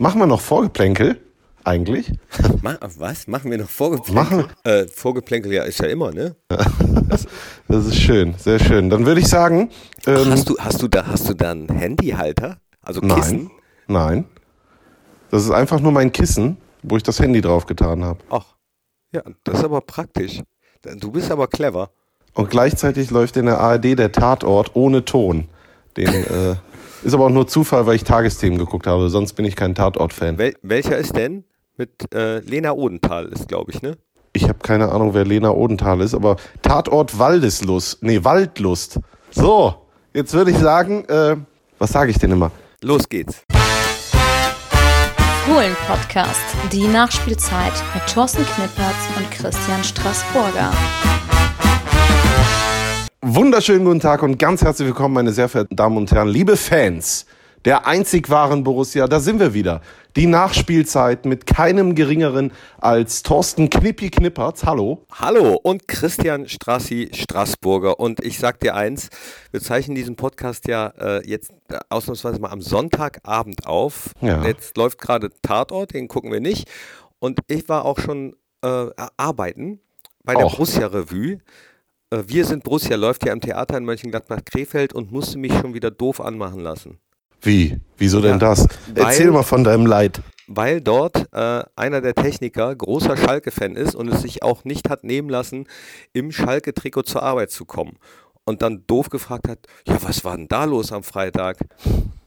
[0.00, 1.20] Machen wir noch Vorgeplänkel
[1.62, 2.10] eigentlich?
[2.96, 3.26] Was?
[3.26, 4.14] Machen wir noch Vorgeplänkel?
[4.14, 6.36] Machen äh, Vorgeplänkel ja ist ja immer, ne?
[7.68, 8.88] Das ist schön, sehr schön.
[8.88, 9.68] Dann würde ich sagen,
[10.06, 12.56] ähm, Hast du, hast du da, hast du da einen Handyhalter?
[12.80, 13.50] Also Kissen?
[13.88, 14.24] nein, nein.
[15.30, 18.20] Das ist einfach nur mein Kissen, wo ich das Handy drauf getan habe.
[18.30, 18.46] Ach,
[19.12, 20.40] ja, das ist aber praktisch.
[20.96, 21.90] Du bist aber clever.
[22.32, 25.48] Und gleichzeitig läuft in der ARD der Tatort ohne Ton.
[25.98, 26.56] Den, äh,
[27.02, 29.08] ist aber auch nur Zufall, weil ich Tagesthemen geguckt habe.
[29.08, 30.38] Sonst bin ich kein Tatort-Fan.
[30.38, 31.44] Wel welcher ist denn?
[31.76, 33.96] Mit äh, Lena Odenthal ist, glaube ich, ne?
[34.32, 38.02] Ich habe keine Ahnung, wer Lena Odenthal ist, aber Tatort Waldeslust.
[38.02, 39.00] Nee, Waldlust.
[39.30, 39.74] So,
[40.12, 41.36] jetzt würde ich sagen, äh,
[41.78, 42.50] was sage ich denn immer?
[42.82, 43.42] Los geht's.
[45.46, 50.70] Fohlen-Podcast, die Nachspielzeit mit Thorsten Knippertz und Christian Straßburger.
[53.22, 57.26] Wunderschönen guten Tag und ganz herzlich willkommen, meine sehr verehrten Damen und Herren, liebe Fans
[57.66, 59.06] der einzig wahren Borussia.
[59.06, 59.82] Da sind wir wieder.
[60.16, 64.64] Die Nachspielzeit mit keinem geringeren als Thorsten Knippi Knippertz.
[64.64, 65.04] Hallo.
[65.12, 68.00] Hallo und Christian Strassi Straßburger.
[68.00, 69.10] Und ich sag dir eins,
[69.50, 71.52] wir zeichnen diesen Podcast ja äh, jetzt
[71.90, 74.14] ausnahmsweise mal am Sonntagabend auf.
[74.22, 74.42] Ja.
[74.44, 76.68] Jetzt läuft gerade Tatort, den gucken wir nicht.
[77.18, 78.86] Und ich war auch schon äh,
[79.18, 79.80] arbeiten
[80.24, 80.44] bei der.
[80.44, 81.40] Borussia Revue.
[82.10, 85.90] Äh, wir sind Borussia, läuft ja im Theater in Mönchengladbach-Krefeld und musste mich schon wieder
[85.90, 86.98] doof anmachen lassen.
[87.42, 87.78] Wie?
[87.96, 88.66] Wieso denn Ja, das?
[88.94, 90.20] weil- Erzähl mal von deinem Leid.
[90.52, 95.04] weil dort äh, einer der Techniker großer Schalke-Fan ist und es sich auch nicht hat
[95.04, 95.66] nehmen lassen,
[96.12, 97.96] im Schalke-Trikot zur Arbeit zu kommen.
[98.44, 101.58] Und dann doof gefragt hat, ja, was war denn da los am Freitag?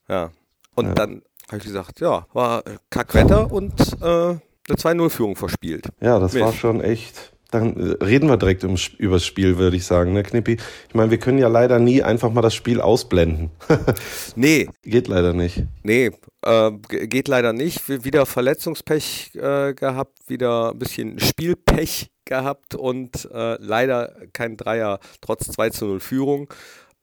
[0.08, 0.31] Ja.
[0.73, 5.88] Und dann habe ich gesagt, ja, war Kackwetter und äh, eine 2-0-Führung verspielt.
[6.00, 6.59] Ja, das war Mist.
[6.59, 7.34] schon echt.
[7.54, 10.58] Dann äh, reden wir direkt ums, übers Spiel, würde ich sagen, ne, Knippi?
[10.90, 13.52] Ich meine, wir können ja leider nie einfach mal das Spiel ausblenden.
[14.36, 15.64] Nee, Geht leider nicht.
[15.84, 16.12] Nee,
[16.44, 17.88] äh, ge- geht leider nicht.
[18.04, 25.48] Wieder Verletzungspech äh, gehabt, wieder ein bisschen Spielpech gehabt und äh, leider kein Dreier trotz
[25.52, 26.50] 2 zu 0 Führung.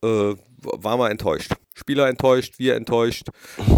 [0.02, 1.52] Äh, war mal enttäuscht.
[1.74, 3.28] Spieler enttäuscht, wir enttäuscht.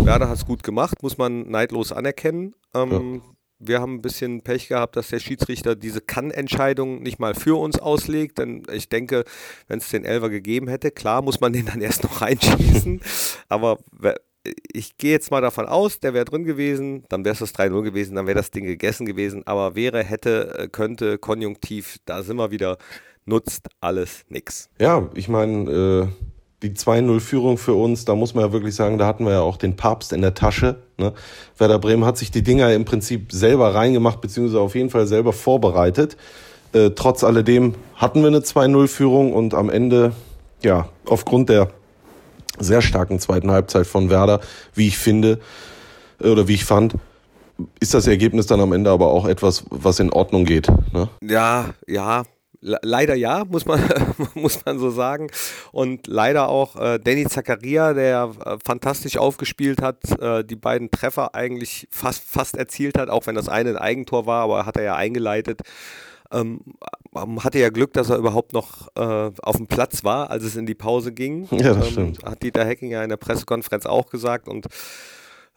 [0.05, 2.55] Werder hat es gut gemacht, muss man neidlos anerkennen.
[2.75, 3.23] Ähm,
[3.65, 7.79] Wir haben ein bisschen Pech gehabt, dass der Schiedsrichter diese Kann-Entscheidung nicht mal für uns
[7.79, 8.39] auslegt.
[8.39, 9.25] Denn ich denke,
[9.69, 13.01] wenn es den Elfer gegeben hätte, klar muss man den dann erst noch reinschießen.
[13.49, 13.79] Aber
[14.73, 17.83] ich gehe jetzt mal davon aus, der wäre drin gewesen, dann wäre es das 3-0
[17.83, 19.47] gewesen, dann wäre das Ding gegessen gewesen.
[19.47, 22.79] Aber wäre, hätte, äh, könnte, konjunktiv, da sind wir wieder,
[23.25, 24.69] nutzt alles nix.
[24.81, 26.32] Ja, ich meine, äh,
[26.63, 29.57] die 2-0-Führung für uns, da muss man ja wirklich sagen, da hatten wir ja auch
[29.57, 30.77] den Papst in der Tasche.
[30.97, 31.13] Ne?
[31.59, 35.33] Werder Bremen hat sich die Dinger im Prinzip selber reingemacht, beziehungsweise auf jeden Fall selber
[35.33, 36.17] vorbereitet.
[36.73, 40.13] Äh, trotz alledem hatten wir eine 2-0-Führung und am Ende,
[40.63, 41.69] ja, aufgrund der
[42.59, 44.41] sehr starken zweiten Halbzeit von Werder,
[44.75, 45.41] wie ich finde,
[46.21, 46.95] äh, oder wie ich fand,
[47.81, 50.69] ist das Ergebnis dann am Ende aber auch etwas, was in Ordnung geht.
[50.93, 51.09] Ne?
[51.21, 52.25] Ja, ja.
[52.63, 53.81] Le- Leider ja, muss man,
[54.35, 55.29] muss man so sagen.
[55.73, 61.35] Und leider auch äh, Danny Zakaria, der äh, fantastisch aufgespielt hat, äh, die beiden Treffer
[61.35, 64.83] eigentlich fast, fast erzielt hat, auch wenn das eine ein Eigentor war, aber hat er
[64.85, 65.61] ja eingeleitet.
[66.33, 66.63] Ähm,
[67.15, 70.57] ähm, hatte ja Glück, dass er überhaupt noch äh, auf dem Platz war, als es
[70.57, 71.47] in die Pause ging.
[71.51, 72.25] Ja, das ähm, stimmt.
[72.25, 74.49] Hat Dieter Hecking ja in der Pressekonferenz auch gesagt.
[74.49, 74.67] Und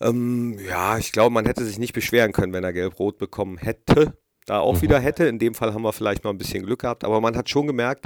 [0.02, 4.18] ähm, ja, ich glaube, man hätte sich nicht beschweren können, wenn er gelb-rot bekommen hätte.
[4.46, 5.26] Da auch wieder hätte.
[5.26, 7.04] In dem Fall haben wir vielleicht mal ein bisschen Glück gehabt.
[7.04, 8.06] Aber man hat schon gemerkt,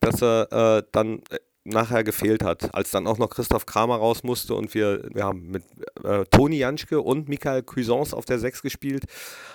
[0.00, 2.74] dass er äh, dann äh, nachher gefehlt hat.
[2.74, 5.62] Als dann auch noch Christoph Kramer raus musste und wir, wir haben mit
[6.04, 9.04] äh, Toni Janschke und Michael Cuisance auf der 6 gespielt,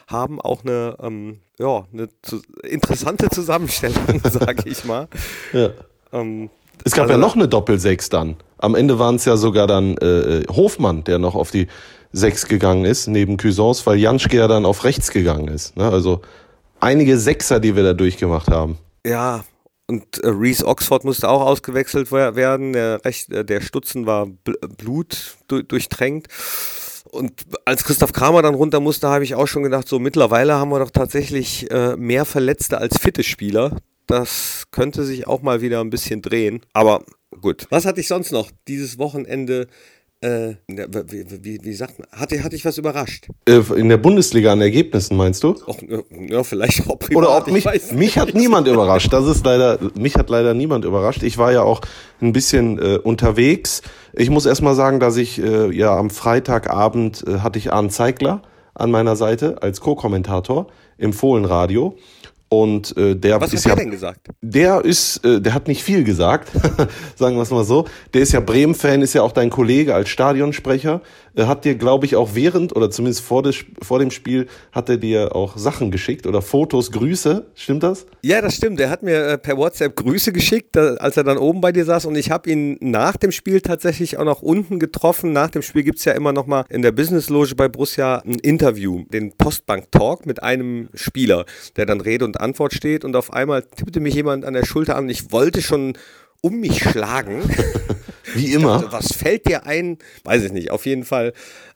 [0.07, 5.07] haben auch eine, ähm, ja, eine zu, interessante Zusammenstellung, sage ich mal.
[5.53, 5.71] Ja.
[6.13, 6.49] Ähm,
[6.83, 8.35] Es gab Also- ja noch eine Doppel-Sechs dann.
[8.65, 11.67] Am Ende waren es ja sogar dann äh, Hofmann, der noch auf die
[12.11, 15.75] Sechs gegangen ist, neben Cuisance, weil Janschke ja dann auf rechts gegangen ist.
[15.77, 15.89] Ne?
[15.89, 16.21] Also
[16.79, 18.77] einige Sechser, die wir da durchgemacht haben.
[19.05, 19.43] Ja,
[19.87, 22.73] und äh, Reese Oxford musste auch ausgewechselt wer- werden.
[22.73, 26.27] Der, Recht, äh, der Stutzen war bl Blut du durchtränkt.
[27.11, 27.33] Und
[27.65, 30.79] als Christoph Kramer dann runter musste, habe ich auch schon gedacht, so mittlerweile haben wir
[30.79, 33.77] doch tatsächlich äh, mehr Verletzte als fitte Spieler.
[34.07, 36.61] Das könnte sich auch mal wieder ein bisschen drehen.
[36.73, 37.03] Aber
[37.41, 37.67] gut.
[37.69, 39.67] Was hatte ich sonst noch dieses Wochenende?
[40.21, 42.07] Äh, wie, wie, wie sagt man?
[42.11, 43.27] Hatte, hatte ich was überrascht?
[43.47, 45.55] Äh, in der Bundesliga an Ergebnissen, meinst du?
[45.67, 45.77] Och,
[46.27, 47.45] ja, vielleicht auch privat.
[47.47, 49.11] Oder ich mich, mich hat niemand überrascht.
[49.11, 51.21] Das ist leider, mich hat leider niemand überrascht.
[51.21, 51.81] Ich war ja auch
[52.21, 53.81] ein bisschen äh, unterwegs.
[54.13, 57.89] Ich muss erst mal sagen, dass ich äh, ja am Freitagabend äh, hatte ich Arne
[57.89, 58.41] Zeigler
[58.73, 60.67] an meiner Seite als Co-Kommentator
[60.97, 61.97] im Fohlenradio.
[62.47, 64.27] Und äh, der Was ist hat ja, denn gesagt?
[64.41, 66.51] der ist, äh, der hat nicht viel gesagt,
[67.15, 67.85] sagen wir es mal so.
[68.13, 71.01] Der ist ja Bremen-Fan, ist ja auch dein Kollege als Stadionsprecher.
[71.33, 74.89] Er hat dir, glaube ich, auch während oder zumindest vor, des, vor dem Spiel hat
[74.89, 77.47] er dir auch Sachen geschickt oder Fotos, Grüße.
[77.55, 78.05] Stimmt das?
[78.21, 78.79] Ja, das stimmt.
[78.79, 81.83] Der hat mir äh, per WhatsApp Grüße geschickt, da, als er dann oben bei dir
[81.83, 82.05] saß.
[82.05, 85.33] Und ich habe ihn nach dem Spiel tatsächlich auch noch unten getroffen.
[85.33, 89.03] Nach dem Spiel gibt's ja immer noch mal in der Business-Loge bei Borussia ein Interview,
[89.11, 91.45] den Postbank-Talk mit einem Spieler,
[91.75, 93.03] der dann Rede und Antwort steht.
[93.05, 95.09] Und auf einmal tippte mich jemand an der Schulter an.
[95.09, 95.97] Ich wollte schon
[96.41, 97.41] um mich schlagen.
[98.35, 98.73] Wie immer.
[98.73, 99.97] Also, was fällt dir ein?
[100.23, 100.71] Weiß ich nicht.
[100.71, 101.33] Auf jeden Fall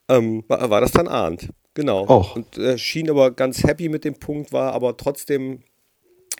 [0.09, 1.49] ähm, war, war das dann Arndt.
[1.73, 2.07] Genau.
[2.09, 2.35] Och.
[2.35, 5.61] Und er schien aber ganz happy mit dem Punkt, war aber trotzdem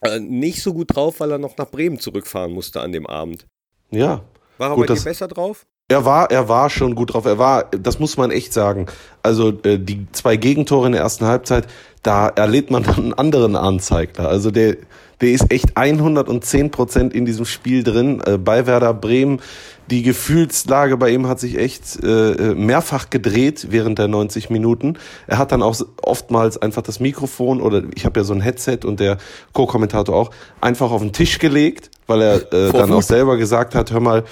[0.02, 3.46] äh, nicht so gut drauf, weil er noch nach Bremen zurückfahren musste an dem Abend.
[3.92, 4.24] Ja.
[4.58, 5.66] War er Gut, bei dir das- besser drauf?
[5.90, 7.26] Er war, er war schon gut drauf.
[7.26, 8.86] Er war, das muss man echt sagen.
[9.24, 11.68] Also äh, die zwei Gegentore in der ersten Halbzeit,
[12.04, 14.30] da erlebt man dann einen anderen Anzeigler.
[14.30, 14.78] Also der,
[15.22, 18.22] der ist echt 110 Prozent in diesem Spiel drin.
[18.24, 19.42] Äh, bei Werder Bremen,
[19.90, 24.98] die Gefühlslage bei ihm hat sich echt äh, mehrfach gedreht während der 90 Minuten.
[25.26, 28.80] Er hat dann auch oftmals einfach das Mikrofon oder ich habe ja so ein Headset
[28.86, 29.18] und der
[29.54, 30.30] Co-Kommentator auch
[30.62, 34.24] einfach auf den Tisch gelegt, weil er äh, dann auch selber gesagt hat, hör mal,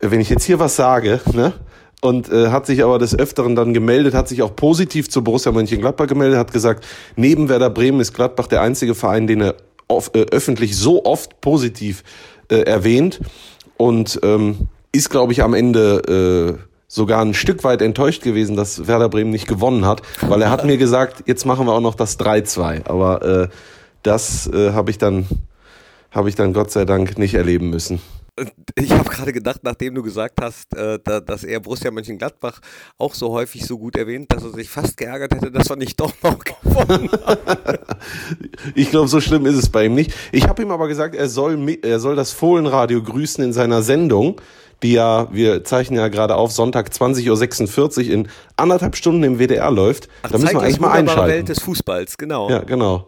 [0.00, 1.52] wenn ich jetzt hier was sage, ne?
[2.02, 5.50] Und äh, hat sich aber des Öfteren dann gemeldet, hat sich auch positiv zu Borussia
[5.50, 6.84] Mönchengladbach gemeldet, hat gesagt,
[7.16, 9.54] neben Werder Bremen ist Gladbach der einzige Verein, den er
[9.88, 12.04] off, äh, öffentlich so oft positiv
[12.48, 13.20] äh, erwähnt
[13.78, 18.86] und ähm, ist, glaube ich, am Ende äh, sogar ein Stück weit enttäuscht gewesen, dass
[18.86, 21.94] Werder Bremen nicht gewonnen hat, weil er hat mir gesagt, jetzt machen wir auch noch
[21.94, 22.86] das 3-2.
[22.86, 23.48] Aber äh,
[24.02, 25.26] das äh, habe ich dann
[26.10, 28.00] habe ich dann Gott sei Dank nicht erleben müssen.
[28.74, 32.60] Ich habe gerade gedacht, nachdem du gesagt hast, äh, da, dass er Borussia Mönchengladbach
[32.98, 35.98] auch so häufig so gut erwähnt, dass er sich fast geärgert hätte, dass wir nicht
[35.98, 37.78] doch noch gewonnen haben.
[38.74, 40.12] Ich glaube, so schlimm ist es bei ihm nicht.
[40.32, 44.38] Ich habe ihm aber gesagt, er soll, er soll das Fohlenradio grüßen in seiner Sendung,
[44.82, 49.70] die ja, wir zeichnen ja gerade auf, Sonntag 20.46 Uhr in anderthalb Stunden im WDR
[49.70, 50.08] läuft.
[50.22, 51.46] da müssen wir eigentlich mal wunderbare Welt einschalten.
[51.46, 52.50] des Fußballs, genau.
[52.50, 53.06] Ja, genau.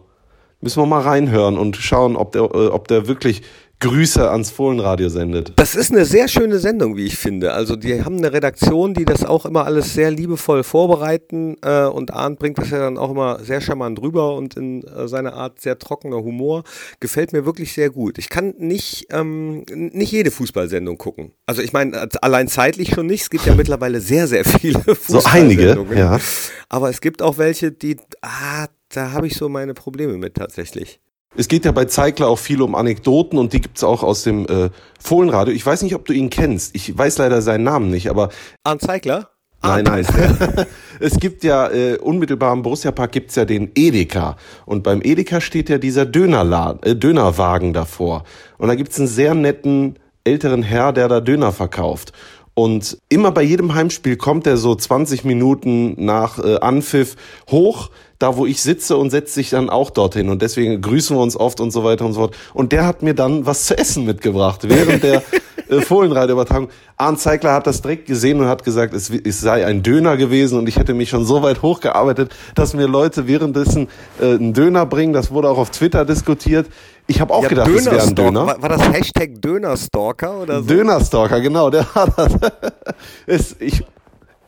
[0.61, 3.43] Müssen wir mal reinhören und schauen, ob der, äh, ob der wirklich
[3.81, 5.53] Grüße ans Fohlenradio sendet.
[5.55, 7.53] Das ist eine sehr schöne Sendung, wie ich finde.
[7.53, 12.11] Also die haben eine Redaktion, die das auch immer alles sehr liebevoll vorbereiten äh, und
[12.11, 15.61] Arndt bringt das ja dann auch immer sehr charmant rüber und in äh, seiner Art
[15.61, 16.63] sehr trockener Humor.
[16.99, 18.17] Gefällt mir wirklich sehr gut.
[18.17, 21.31] Ich kann nicht, ähm, nicht jede Fußballsendung gucken.
[21.45, 23.21] Also ich meine, allein zeitlich schon nicht.
[23.21, 25.97] Es gibt ja mittlerweile sehr, sehr viele So einige, Fußballsendungen.
[25.97, 26.19] ja.
[26.67, 30.99] Aber es gibt auch welche, die, ah, da habe ich so meine Probleme mit tatsächlich.
[31.35, 34.47] Es geht ja bei Zeigler auch viel um Anekdoten und die gibt's auch aus dem
[34.47, 35.53] äh, Fohlenradio.
[35.53, 36.75] Ich weiß nicht, ob du ihn kennst.
[36.75, 38.29] Ich weiß leider seinen Namen nicht, aber
[38.63, 39.29] Arndt Zeigler?
[39.61, 40.65] Nein, Arndt nein.
[40.99, 44.37] es gibt ja, äh, unmittelbar im Borussia-Park gibt's ja den Edeka.
[44.65, 48.23] Und beim Edeka steht ja dieser Dönerladen, äh, Dönerwagen davor.
[48.57, 52.11] Und da gibt's einen sehr netten älteren Herr, der da Döner verkauft.
[52.55, 57.15] Und immer bei jedem Heimspiel kommt er so 20 Minuten nach äh, Anpfiff
[57.49, 60.29] hoch, da wo ich sitze und setzt sich dann auch dorthin.
[60.29, 62.35] Und deswegen grüßen wir uns oft und so weiter und so fort.
[62.53, 65.23] Und der hat mir dann was zu essen mitgebracht während der
[65.69, 66.69] äh, Fohlenreiterübertragung.
[66.97, 70.59] Arndt Zeigler hat das direkt gesehen und hat gesagt, es, es sei ein Döner gewesen
[70.59, 73.87] und ich hätte mich schon so weit hochgearbeitet, dass mir Leute währenddessen
[74.19, 75.13] äh, einen Döner bringen.
[75.13, 76.67] Das wurde auch auf Twitter diskutiert.
[77.07, 78.15] Ich habe auch Ja, gedacht, es wäre ein.
[78.15, 78.45] Döner.
[78.47, 80.67] War, war das Hashtag Dönerstalker oder so?
[80.67, 82.33] Dönerstalker, genau, der hat das.
[83.25, 83.83] es, ich,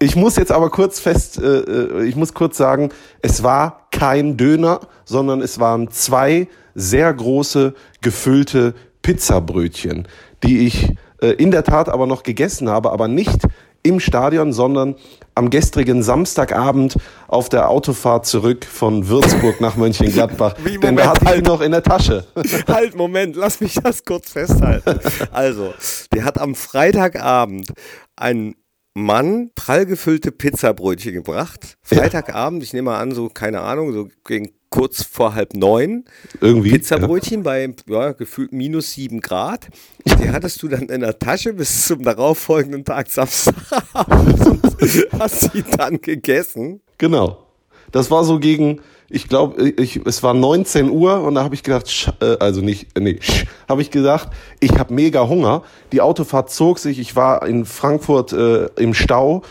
[0.01, 2.89] ich muss jetzt aber kurz fest, äh, äh, ich muss kurz sagen,
[3.21, 8.73] es war kein Döner, sondern es waren zwei sehr große gefüllte
[9.03, 10.07] Pizzabrötchen,
[10.43, 13.41] die ich äh, in der Tat aber noch gegessen habe, aber nicht
[13.83, 14.95] im Stadion, sondern
[15.33, 16.97] am gestrigen Samstagabend
[17.27, 20.55] auf der Autofahrt zurück von Würzburg nach Mönchengladbach.
[20.63, 21.47] Wie, Denn da Moment, hatte ich halt.
[21.47, 22.25] noch in der Tasche.
[22.67, 24.99] halt, Moment, lass mich das kurz festhalten.
[25.31, 25.73] Also,
[26.13, 27.71] der hat am Freitagabend
[28.15, 28.55] einen
[28.93, 31.77] Mann prall gefüllte Pizzabrötchen gebracht.
[31.81, 36.05] Freitagabend, ich nehme mal an, so, keine Ahnung, so gegen kurz vor halb neun.
[36.39, 36.69] Irgendwie.
[36.69, 36.75] ja.
[36.77, 39.67] Pizzabrötchen bei ja, gefühlt minus sieben Grad.
[40.05, 44.61] Die hattest du dann in der Tasche bis zum darauffolgenden Tag Samstagabend
[45.19, 46.81] hast sie dann gegessen.
[46.97, 47.45] Genau.
[47.91, 48.79] Das war so gegen,
[49.11, 52.97] ich glaube, ich, es war 19 Uhr und da habe ich gedacht, äh, also nicht,
[52.97, 53.19] äh, nee,
[53.67, 55.63] habe ich gesagt, ich habe mega Hunger.
[55.91, 59.43] Die Autofahrt zog sich, ich war in Frankfurt äh, im Stau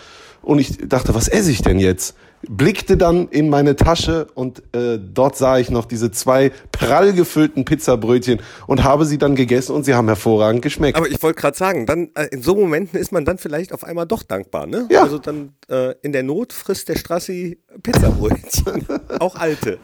[0.42, 2.16] und ich dachte, was esse ich denn jetzt?
[2.52, 7.64] Blickte dann in meine Tasche und äh, dort sah ich noch diese zwei prall gefüllten
[7.64, 10.98] Pizzabrötchen und habe sie dann gegessen und sie haben hervorragend geschmeckt.
[10.98, 13.84] Aber ich wollte gerade sagen, dann äh, in so Momenten ist man dann vielleicht auf
[13.84, 14.88] einmal doch dankbar, ne?
[14.90, 15.04] Ja.
[15.04, 18.84] Also dann äh, in der Not frisst der Strassi Pizzabrötchen,
[19.20, 19.78] auch alte.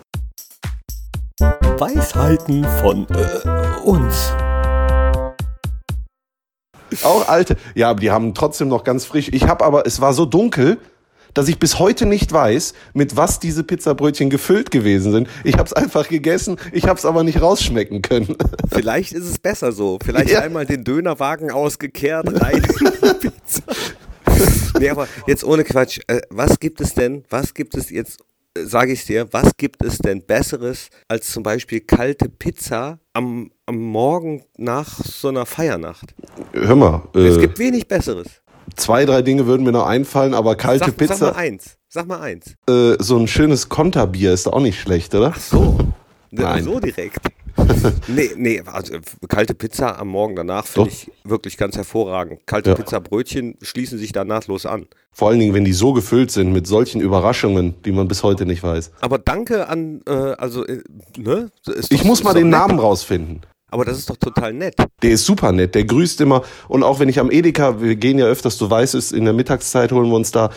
[1.38, 4.32] Weisheiten von äh, uns.
[7.04, 7.56] Auch alte.
[7.76, 9.28] Ja, die haben trotzdem noch ganz frisch.
[9.32, 10.78] Ich habe aber, es war so dunkel,
[11.36, 15.28] dass ich bis heute nicht weiß, mit was diese Pizzabrötchen gefüllt gewesen sind.
[15.44, 18.36] Ich habe es einfach gegessen, ich habe es aber nicht rausschmecken können.
[18.72, 19.98] Vielleicht ist es besser so.
[20.02, 20.40] Vielleicht ja.
[20.40, 22.62] einmal den Dönerwagen ausgekehrt, rein
[23.20, 23.62] Pizza.
[24.80, 26.00] Nee, aber jetzt ohne Quatsch.
[26.06, 28.18] Äh, was gibt es denn, was gibt es jetzt
[28.58, 33.76] sage ich dir, was gibt es denn Besseres als zum Beispiel kalte Pizza am, am
[33.76, 36.14] Morgen nach so einer Feiernacht?
[36.54, 37.02] Hör mal.
[37.14, 38.40] Äh, es gibt wenig Besseres.
[38.76, 41.16] Zwei, drei Dinge würden mir noch einfallen, aber kalte sag, Pizza.
[41.16, 41.78] Sag mal eins.
[41.88, 42.54] Sag mal eins.
[42.68, 45.32] Äh, so ein schönes Konterbier ist auch nicht schlecht, oder?
[45.34, 45.78] Ach so.
[46.30, 46.64] Nein.
[46.64, 47.18] So direkt.
[48.08, 52.46] nee, nee, also kalte Pizza am Morgen danach finde ich wirklich ganz hervorragend.
[52.46, 52.76] Kalte ja.
[52.76, 54.86] Pizza-Brötchen schließen sich da nahtlos an.
[55.10, 58.44] Vor allen Dingen, wenn die so gefüllt sind mit solchen Überraschungen, die man bis heute
[58.44, 58.92] nicht weiß.
[59.00, 60.82] Aber danke an, äh, also, äh,
[61.16, 61.50] ne?
[61.88, 63.40] ich muss mal den Namen rausfinden.
[63.76, 64.74] Aber das ist doch total nett.
[65.02, 66.42] Der ist super nett, der grüßt immer.
[66.66, 69.34] Und auch wenn ich am Edeka, wir gehen ja öfters, du weißt es, in der
[69.34, 70.48] Mittagszeit holen wir uns da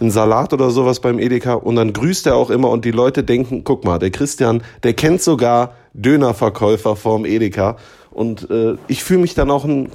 [0.00, 3.22] einen Salat oder sowas beim Edeka und dann grüßt er auch immer und die Leute
[3.22, 7.76] denken, guck mal, der Christian, der kennt sogar Dönerverkäufer vorm Edeka
[8.14, 9.90] und äh, ich fühle mich dann auch ein,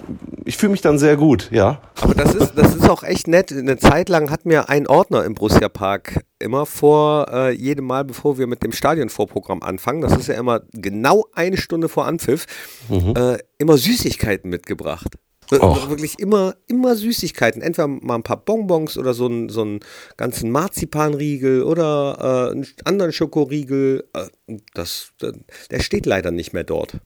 [0.46, 1.82] ich fühle mich dann sehr gut, ja.
[2.02, 3.52] Aber das ist, das ist auch echt nett.
[3.52, 8.06] Eine Zeit lang hat mir ein Ordner im Borussia Park immer vor äh, jedem Mal,
[8.06, 12.46] bevor wir mit dem Stadionvorprogramm anfangen, das ist ja immer genau eine Stunde vor Anpfiff,
[12.90, 13.14] mhm.
[13.16, 15.18] äh, immer Süßigkeiten mitgebracht.
[15.52, 15.90] Och.
[15.90, 17.62] Wirklich immer, immer Süßigkeiten.
[17.62, 19.80] Entweder mal ein paar Bonbons oder so einen, so einen
[20.16, 24.08] ganzen Marzipanriegel oder äh, einen anderen Schokoriegel.
[24.14, 25.14] Äh, das,
[25.72, 27.00] der steht leider nicht mehr dort.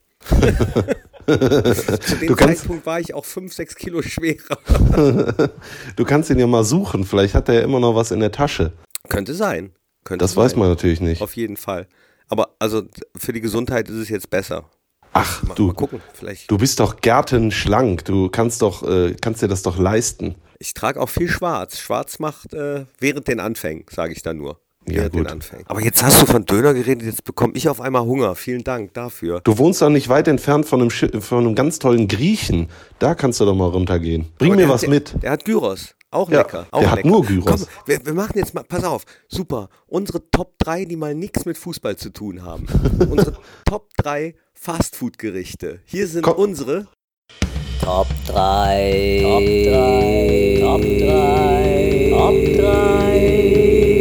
[1.25, 4.57] Zu dem Zeitpunkt war ich auch 5, 6 Kilo schwerer.
[5.95, 7.05] du kannst ihn ja mal suchen.
[7.05, 8.73] Vielleicht hat er ja immer noch was in der Tasche.
[9.09, 9.73] Könnte sein.
[10.03, 10.43] Könnte das sein.
[10.43, 11.21] weiß man natürlich nicht.
[11.21, 11.87] Auf jeden Fall.
[12.27, 12.83] Aber also
[13.15, 14.69] für die Gesundheit ist es jetzt besser.
[15.13, 16.49] Ach, mal, du, mal gucken, vielleicht.
[16.49, 18.03] du bist doch gärtenschlank.
[18.05, 20.35] Du kannst doch, äh, kannst dir das doch leisten.
[20.57, 21.79] Ich trage auch viel Schwarz.
[21.79, 24.59] Schwarz macht äh, während den Anfängen, sage ich da nur.
[24.87, 25.27] Ja, gut.
[25.65, 28.35] Aber jetzt hast du von Döner geredet, jetzt bekomme ich auf einmal Hunger.
[28.35, 29.41] Vielen Dank dafür.
[29.41, 32.69] Du wohnst doch nicht weit entfernt von einem, von einem ganz tollen Griechen.
[32.99, 34.25] Da kannst du doch mal runtergehen.
[34.37, 35.15] Bring Aber mir was der, mit.
[35.21, 35.95] Der hat Gyros.
[36.11, 36.67] Auch ja, lecker.
[36.71, 36.99] Auch der lecker.
[36.99, 37.45] hat nur Gyros.
[37.45, 39.69] Komm, wir, wir, machen jetzt mal, pass auf, super.
[39.87, 42.67] Unsere Top 3, die mal nichts mit Fußball zu tun haben.
[43.09, 45.79] unsere Top 3 Fastfood-Gerichte.
[45.85, 46.35] Hier sind Komm.
[46.35, 46.87] unsere
[47.81, 49.19] Top 3.
[49.23, 50.57] Top 3.
[50.61, 52.09] Top 3.
[52.11, 53.92] Top 3.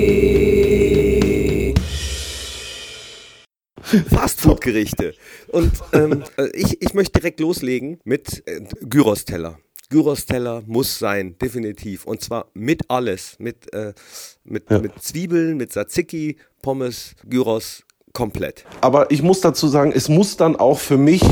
[4.11, 5.15] Fastfood-Gerichte.
[5.49, 9.59] Und ähm, äh, ich, ich möchte direkt loslegen mit äh, Gyros-Teller.
[9.91, 12.07] Gyros-Teller muss sein, definitiv.
[12.07, 13.37] Und zwar mit alles.
[13.39, 13.93] Mit, äh,
[14.45, 14.79] mit, ja.
[14.79, 18.65] mit Zwiebeln, mit Tzatziki, Pommes, Gyros, komplett.
[18.81, 21.23] Aber ich muss dazu sagen, es muss dann auch für mich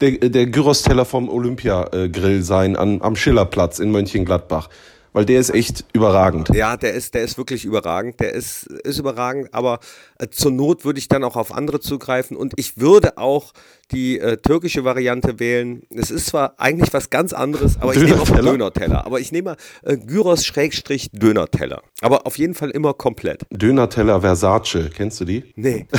[0.00, 4.68] der, der Gyros-Teller vom Olympia-Grill sein an, am Schillerplatz in Mönchengladbach
[5.12, 6.50] weil der ist echt überragend.
[6.54, 8.20] Ja, der ist, der ist wirklich überragend.
[8.20, 9.80] Der ist, ist überragend, aber
[10.18, 13.52] äh, zur Not würde ich dann auch auf andere zugreifen und ich würde auch
[13.90, 15.82] die äh, türkische Variante wählen.
[15.90, 19.04] Es ist zwar eigentlich was ganz anderes, aber ich nehme auch Döner-Teller.
[19.04, 21.82] Aber ich nehme äh, Gyros-Döner-Teller.
[22.00, 23.46] Aber auf jeden Fall immer komplett.
[23.50, 25.52] Döner-Teller Versace, kennst du die?
[25.56, 25.86] Nee.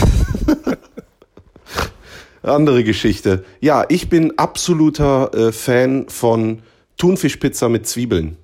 [2.44, 3.46] Andere Geschichte.
[3.60, 6.64] Ja, ich bin absoluter äh, Fan von
[6.98, 8.38] Thunfischpizza mit Zwiebeln.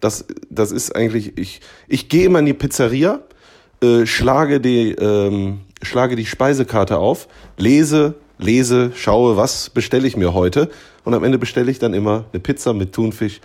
[0.00, 3.20] Das, das ist eigentlich, ich, ich gehe immer in die Pizzeria,
[3.80, 10.34] äh, schlage, die, ähm, schlage die Speisekarte auf, lese, lese, schaue, was bestelle ich mir
[10.34, 10.70] heute.
[11.04, 13.40] Und am Ende bestelle ich dann immer eine Pizza mit Thunfisch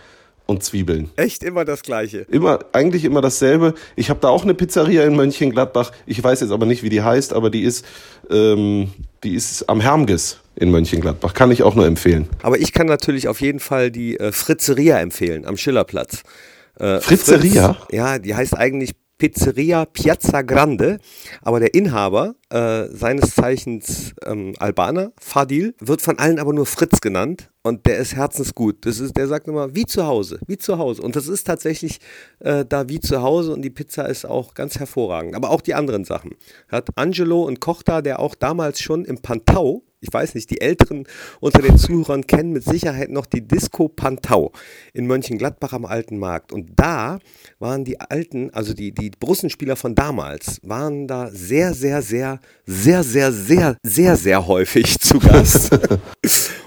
[0.50, 1.10] und Zwiebeln.
[1.16, 2.26] Echt immer das Gleiche?
[2.30, 3.76] Immer, eigentlich immer dasselbe.
[3.96, 5.92] Ich habe da auch eine Pizzeria in Mönchengladbach.
[6.06, 7.86] Ich weiß jetzt aber nicht, wie die heißt, aber die ist,
[8.32, 8.92] ähm,
[9.24, 11.34] die ist am Hermges in Mönchengladbach.
[11.34, 12.28] Kann ich auch nur empfehlen.
[12.42, 16.24] Aber ich kann natürlich auf jeden Fall die äh, Fritzeria empfehlen am Schillerplatz.
[16.80, 17.74] Äh, Fritzeria?
[17.74, 20.98] Fritz, ja, die heißt eigentlich Pizzeria Piazza Grande,
[21.42, 27.02] aber der Inhaber, äh, seines Zeichens ähm, Albaner, Fadil, wird von allen aber nur Fritz
[27.02, 28.86] genannt und der ist herzensgut.
[28.86, 31.02] Das ist, der sagt immer wie zu Hause, wie zu Hause.
[31.02, 32.00] Und das ist tatsächlich
[32.40, 35.36] äh, da wie zu Hause und die Pizza ist auch ganz hervorragend.
[35.36, 36.32] Aber auch die anderen Sachen.
[36.70, 40.62] Hat Angelo und Koch da, der auch damals schon im Pantau ich weiß nicht, die
[40.62, 41.06] Älteren
[41.40, 44.52] unter den Zuhörern kennen mit Sicherheit noch die Disco Pantau
[44.94, 46.54] in Mönchengladbach am Alten Markt.
[46.54, 47.20] Und da
[47.60, 53.04] waren die Alten, also die, die Brussenspieler von damals, waren da sehr, sehr, sehr, sehr,
[53.04, 55.78] sehr, sehr, sehr, sehr häufig zu Gast.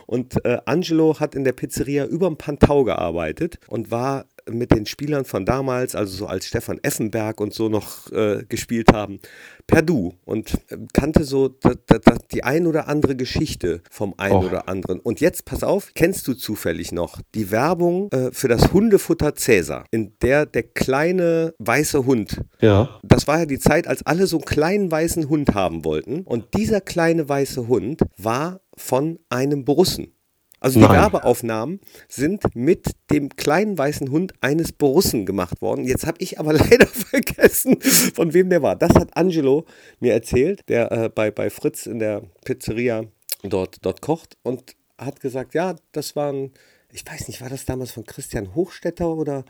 [0.07, 4.87] Und äh, Angelo hat in der Pizzeria über dem Pantau gearbeitet und war mit den
[4.87, 9.21] Spielern von damals, also so als Stefan Effenberg und so noch äh, gespielt haben,
[9.67, 14.15] per Du und äh, kannte so da, da, da, die ein oder andere Geschichte vom
[14.17, 14.45] einen Och.
[14.47, 15.01] oder anderen.
[15.01, 19.85] Und jetzt, pass auf, kennst du zufällig noch die Werbung äh, für das Hundefutter Cäsar,
[19.91, 23.01] in der der kleine weiße Hund Ja.
[23.03, 26.23] das war ja die Zeit, als alle so einen kleinen weißen Hund haben wollten.
[26.23, 30.15] Und dieser kleine weiße Hund war von einem Borussen.
[30.63, 30.95] Also die Nein.
[30.95, 35.85] Werbeaufnahmen sind mit dem kleinen weißen Hund eines Borussen gemacht worden.
[35.85, 38.77] Jetzt habe ich aber leider vergessen, von wem der war.
[38.77, 39.67] Das hat Angelo
[39.99, 43.05] mir erzählt, der äh, bei, bei Fritz in der Pizzeria
[43.43, 46.53] dort, dort kocht und hat gesagt, ja, das waren,
[46.93, 49.45] ich weiß nicht, war das damals von Christian Hochstetter oder...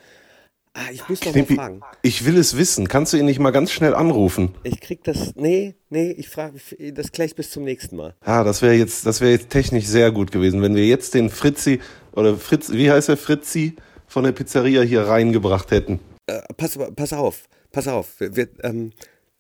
[0.75, 1.81] Ah, ich muss noch mal Knippi, fragen.
[2.00, 2.88] ich will es wissen.
[2.88, 4.55] Kannst du ihn nicht mal ganz schnell anrufen?
[4.62, 5.35] Ich krieg das.
[5.37, 6.59] Nee, nee, ich frage
[6.93, 8.14] das gleich bis zum nächsten Mal.
[8.21, 11.29] Ah, das wäre jetzt, das wäre jetzt technisch sehr gut gewesen, wenn wir jetzt den
[11.29, 11.81] Fritzi
[12.12, 13.76] oder Fritz, wie heißt er, Fritzi
[14.07, 16.00] von der Pizzeria hier reingebracht hätten.
[16.26, 18.19] Äh, pass, pass auf, pass auf.
[18.19, 18.93] Wir, wir, ähm,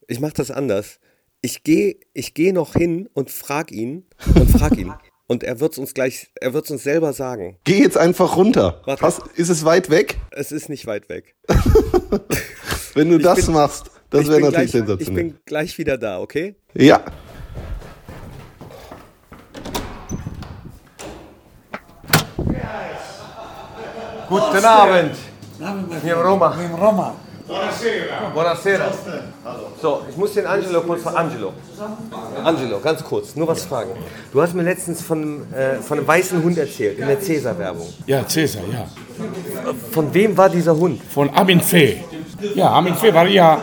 [0.08, 0.98] ich mache das anders.
[1.40, 4.92] Ich gehe ich geh noch hin und frag ihn und frag ihn.
[5.32, 7.56] Und er wird uns gleich, er wird uns selber sagen.
[7.64, 8.82] Geh jetzt einfach runter.
[8.84, 9.00] Warte.
[9.02, 10.18] Hast, ist es weit weg?
[10.30, 11.34] Es ist nicht weit weg.
[12.94, 15.24] Wenn du das bin- machst, das Ich wäre natürlich gleich, Ich sensationell.
[15.24, 16.54] bin gleich wieder da, okay?
[16.74, 17.02] Ja.
[24.28, 25.16] Guten Abend.
[26.02, 26.54] Hier Roma.
[26.60, 27.14] In Roma.
[27.46, 28.92] Buonasera.
[29.80, 31.52] So, ich muss den Angelo kurz von Angelo.
[32.44, 33.90] Angelo, ganz kurz, nur was fragen.
[34.32, 37.88] Du hast mir letztens von, einem, äh, von einem weißen Hund erzählt, in der Cäsar-Werbung.
[38.06, 38.86] Ja, Cäsar, ja.
[39.90, 41.00] Von wem war dieser Hund?
[41.10, 42.04] Von Amin Fee.
[42.54, 43.60] Ja, Amin Fee war ja,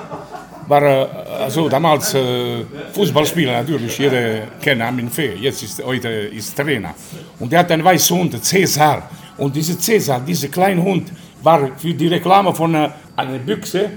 [0.67, 1.07] war äh,
[1.43, 3.97] also damals äh, Fußballspieler natürlich.
[3.97, 5.35] Jeder kennt Amin Fee.
[5.35, 6.93] Jetzt ist heute ist Trainer.
[7.39, 9.09] Und der hat einen weißen Hund, Cäsar.
[9.37, 11.09] Und dieser Cäsar, dieser kleine Hund,
[11.43, 13.89] war für die Reklame von äh, einer Büchse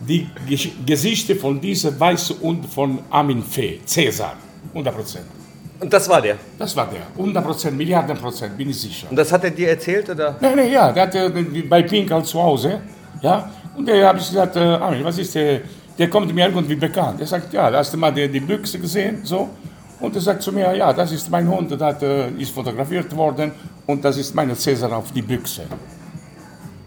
[0.00, 0.28] die
[0.86, 4.34] Gesichter von diesem weißen Hund von Amin Fee, Cäsar.
[4.72, 5.24] 100 Prozent.
[5.80, 6.36] Und das war der.
[6.58, 7.06] Das war der.
[7.16, 9.06] 100 Prozent, Milliarden Prozent, bin ich sicher.
[9.10, 10.36] Und das hat er dir erzählt, oder?
[10.40, 11.30] Nein, nein, ja, der hatte
[11.68, 12.80] bei Pinkel zu Hause,
[13.22, 15.60] ja, und da habe ich gesagt, äh, Armin, was ist der,
[15.98, 17.20] der kommt mir irgendwie bekannt.
[17.20, 19.48] Er sagt, ja, da hast du mal die, die Büchse gesehen, so,
[20.00, 23.52] und er sagt zu mir, ja, das ist mein Hund, das äh, ist fotografiert worden
[23.86, 25.62] und das ist meine Cäsar auf die Büchse.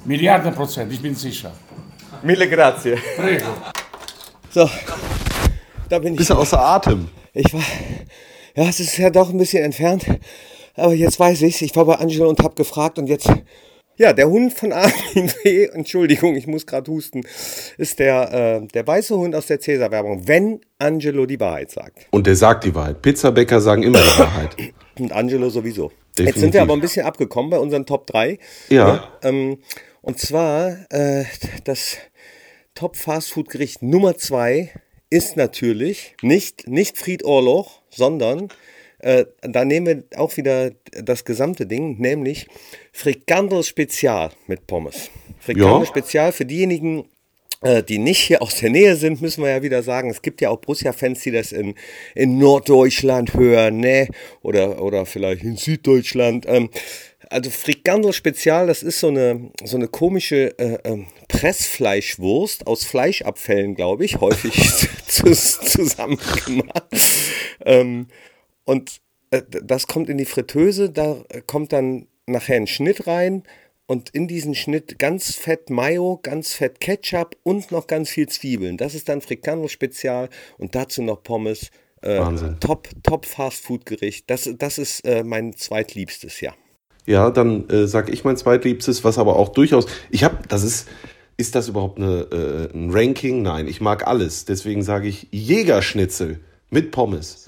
[0.06, 1.52] Milliarden Prozent, ich bin sicher.
[2.24, 2.98] Mille grazie.
[3.16, 3.48] Prego.
[4.50, 4.70] So,
[5.90, 6.18] da bin ich.
[6.18, 7.08] Bist du außer Atem?
[7.34, 7.62] Ich war,
[8.56, 10.06] ja, es ist ja doch ein bisschen entfernt,
[10.76, 11.62] aber jetzt weiß ich's.
[11.62, 13.30] Ich war bei Angelo und hab gefragt und jetzt,
[13.96, 17.22] ja, der Hund von Armin W., Entschuldigung, ich muss gerade husten,
[17.78, 22.08] ist der, äh, der weiße Hund aus der Cäsar-Werbung, wenn Angelo die Wahrheit sagt.
[22.12, 23.02] Und der sagt die Wahrheit.
[23.02, 24.56] Pizzabäcker sagen immer die Wahrheit.
[25.00, 25.86] Und Angelo sowieso.
[25.86, 26.42] Jetzt Definitiv.
[26.42, 28.38] sind wir aber ein bisschen abgekommen bei unseren Top 3.
[28.70, 29.08] Ja.
[29.24, 29.58] Ähm,
[30.04, 31.24] und zwar äh,
[31.64, 31.98] das
[32.76, 34.70] Top-Fastfood-Gericht Nummer 2
[35.10, 38.50] ist natürlich nicht, nicht Fried Orloch, sondern
[39.00, 42.48] äh, da nehmen wir auch wieder das gesamte Ding, nämlich
[42.92, 45.10] Frikandel Spezial mit Pommes.
[45.40, 45.86] Frikandel Ja.
[45.86, 47.06] Spezial für diejenigen,
[47.62, 50.42] äh, die nicht hier aus der Nähe sind, müssen wir ja wieder sagen, es gibt
[50.42, 51.76] ja auch Borussia-Fans, die das in,
[52.16, 54.08] in Norddeutschland hören, ne?
[54.42, 56.46] Oder, oder vielleicht in Süddeutschland.
[56.48, 56.70] Ähm,
[57.34, 63.76] also Frikandel Spezial, das ist so eine, so eine komische äh, ähm, Pressfleischwurst aus Fleischabfällen,
[63.76, 64.54] glaube ich, häufig
[65.08, 66.86] zu, zusammen gemacht.
[67.66, 68.08] Ähm,
[68.66, 73.44] und äh, das kommt in die Fritteuse, da äh, kommt dann nachher ein Schnitt rein
[73.88, 78.78] und in diesen Schnitt ganz fett Mayo, ganz fett Ketchup und noch ganz viel Zwiebeln.
[78.78, 81.72] Das ist dann Frikandel Spezial und dazu noch Pommes.
[82.02, 82.60] Äh, Wahnsinn.
[82.60, 84.30] Top, top Fastfood-Gericht.
[84.30, 86.54] Das, das ist äh, mein zweitliebstes, ja.
[87.06, 89.86] Ja, dann äh, sag ich mein zweitliebstes, was aber auch durchaus.
[90.10, 90.88] Ich habe, das ist,
[91.38, 93.42] ist das überhaupt eine, äh, ein Ranking?
[93.42, 94.46] Nein, ich mag alles.
[94.46, 96.40] Deswegen sage ich Jägerschnitzel
[96.70, 97.46] mit Pommes.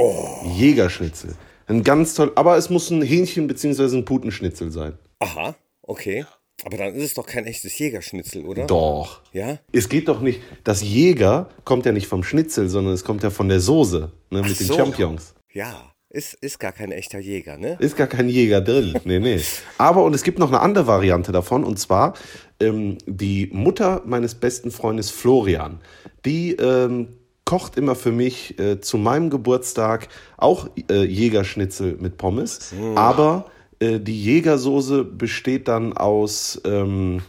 [0.58, 1.36] Jägerschnitzel.
[1.68, 3.98] Ein ganz toll, aber es muss ein Hähnchen bzw.
[3.98, 4.98] ein Putenschnitzel sein.
[5.20, 6.26] Aha, okay.
[6.63, 8.65] Aber dann ist es doch kein echtes Jägerschnitzel, oder?
[8.65, 9.22] Doch.
[9.34, 9.60] Ja?
[9.72, 10.41] Es geht doch nicht.
[10.63, 14.41] Das Jäger kommt ja nicht vom Schnitzel, sondern es kommt ja von der Soße ne,
[14.41, 14.76] mit den so.
[14.76, 15.34] Champignons.
[15.52, 17.78] Ja, ist, ist gar kein echter Jäger, ne?
[17.80, 18.97] Ist gar kein Jäger drin.
[19.04, 19.41] Nee, nee.
[19.78, 22.13] Aber und es gibt noch eine andere Variante davon und zwar
[22.60, 25.80] ähm, die Mutter meines besten Freundes Florian.
[26.25, 27.10] Die ähm,
[27.43, 32.73] kocht immer für mich äh, zu meinem Geburtstag auch äh, Jägerschnitzel mit Pommes.
[32.95, 33.45] Aber
[33.80, 37.21] äh, die Jägersoße besteht dann aus ähm,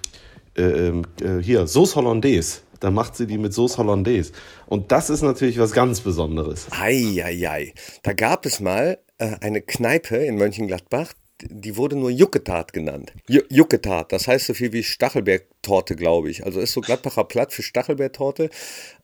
[0.57, 2.61] äh, ähm, äh, hier Sauce Hollandaise.
[2.81, 4.33] Da macht sie die mit Sauce Hollandaise.
[4.67, 6.67] Und das ist natürlich was ganz Besonderes.
[6.71, 7.75] Eieiei.
[8.03, 11.12] Da gab es mal äh, eine Kneipe in Mönchengladbach,
[11.43, 13.12] die wurde nur Jucketat genannt.
[13.29, 16.45] Ju Jucketat, das heißt so viel wie Stachelbeertorte, glaube ich.
[16.47, 18.49] Also ist so Gladbacher Platt für Stachelbeertorte.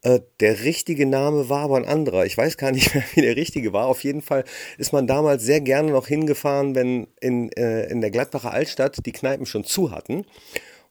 [0.01, 2.25] Äh, der richtige Name war aber ein anderer.
[2.25, 3.87] Ich weiß gar nicht mehr, wie der richtige war.
[3.87, 4.45] Auf jeden Fall
[4.79, 9.13] ist man damals sehr gerne noch hingefahren, wenn in, äh, in der Gladbacher Altstadt die
[9.13, 10.25] Kneipen schon zu hatten.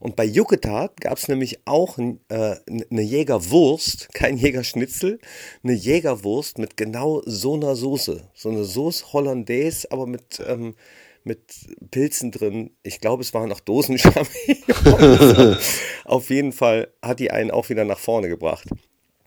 [0.02, 5.20] Und bei Jucketat gab es nämlich auch äh, eine Jägerwurst, kein Jägerschnitzel,
[5.62, 8.28] eine Jägerwurst mit genau so einer Soße.
[8.34, 10.74] So eine Sauce Hollandaise, aber mit, ähm,
[11.22, 11.54] mit
[11.92, 12.72] Pilzen drin.
[12.82, 15.80] Ich glaube, es waren auch Dosenschampignons.
[16.04, 18.66] Auf jeden Fall hat die einen auch wieder nach vorne gebracht.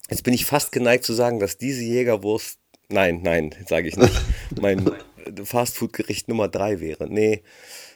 [0.10, 2.60] Jetzt bin ich fast geneigt zu sagen, dass diese Jägerwurst,
[2.90, 4.22] nein, nein, sage ich nicht,
[4.60, 4.92] mein
[5.42, 7.08] Fastfood-Gericht Nummer drei wäre.
[7.08, 7.44] Nee,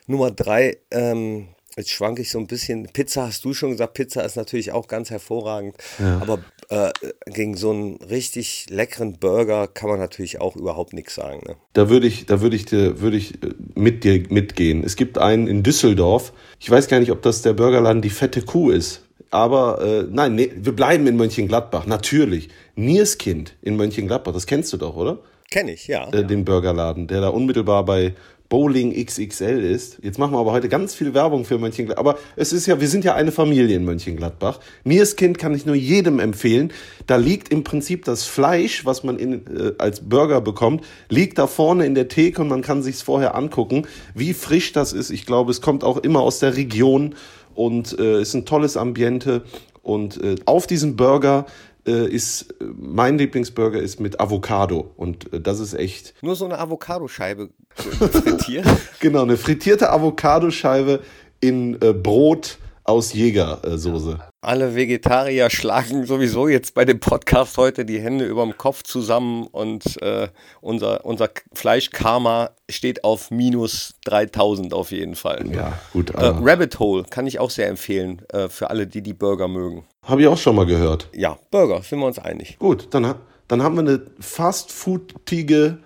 [0.07, 2.89] Nummer drei, ähm, Jetzt schwanke ich so ein bisschen.
[2.91, 5.77] Pizza hast du schon gesagt, Pizza ist natürlich auch ganz hervorragend.
[5.97, 6.19] Ja.
[6.21, 6.91] Aber äh,
[7.25, 11.41] gegen so einen richtig leckeren Burger kann man natürlich auch überhaupt nichts sagen.
[11.47, 11.55] Ne?
[11.71, 14.83] Da würde ich, da würde ich, würde ich äh, mit dir mitgehen.
[14.83, 16.33] Es gibt einen in Düsseldorf.
[16.59, 19.05] Ich weiß gar nicht, ob das der Burgerladen die fette Kuh ist.
[19.31, 21.85] Aber äh, nein, nee, wir bleiben in Mönchengladbach.
[21.85, 22.49] Natürlich.
[22.75, 25.19] Nierskind in Mönchengladbach, das kennst du doch, oder?
[25.49, 26.09] Kenn ich, ja.
[26.11, 28.15] Äh, den Burgerladen, der da unmittelbar bei
[28.49, 29.99] Bowling XXL ist.
[30.01, 31.99] Jetzt machen wir aber heute ganz viel Werbung für Mönchengladbach.
[31.99, 34.59] Aber es ist ja, wir sind ja eine Familie in Mönchengladbach.
[34.83, 36.73] Niers Kind kann ich nur jedem empfehlen.
[37.05, 41.45] Da liegt im Prinzip das Fleisch, was man in, äh, als Burger bekommt, liegt da
[41.45, 45.11] vorne in der Theke und man kann sich's vorher angucken, wie frisch das ist.
[45.11, 47.15] Ich glaube, es kommt auch immer aus der Region
[47.53, 49.43] und äh, ist ein tolles Ambiente.
[49.83, 51.45] Und äh, auf diesem Burger
[51.91, 56.13] ist, mein Lieblingsburger ist mit Avocado und äh, das ist echt.
[56.21, 58.65] Nur so eine Avocadoscheibe frittiert?
[58.99, 61.01] genau, eine frittierte Avocadoscheibe
[61.39, 64.19] in äh, Brot aus Jägersoße.
[64.41, 69.45] Alle Vegetarier schlagen sowieso jetzt bei dem Podcast heute die Hände über dem Kopf zusammen
[69.47, 70.29] und äh,
[70.61, 75.45] unser, unser Fleischkarma steht auf minus 3000 auf jeden Fall.
[75.53, 76.11] Ja, gut.
[76.11, 79.83] Äh, Rabbit Hole kann ich auch sehr empfehlen äh, für alle, die die Burger mögen.
[80.03, 81.09] Habe ich auch schon mal gehört.
[81.13, 82.57] Ja, Burger, sind wir uns einig.
[82.59, 83.15] Gut, dann,
[83.49, 85.79] dann haben wir eine fast-foodige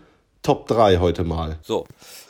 [0.43, 1.57] Top 3 heute mal.
[1.63, 1.87] So,